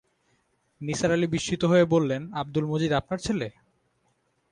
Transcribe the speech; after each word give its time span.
নিসার 0.81 1.11
আলি 1.11 1.27
বিস্মিত 1.27 1.61
হয়ে 1.65 1.85
বললেন, 1.85 2.21
আব্দুল 2.33 2.65
মজিদ 2.65 2.91
আপনার 2.91 3.19
ছেলে? 3.19 3.47